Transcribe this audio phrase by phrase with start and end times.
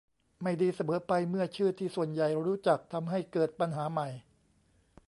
[0.41, 4.09] ไม่ดีเสมอไปเมื่อชื่อที่ส่วนใหญ่รู้จักทำให้เกิดปัญหาใหม่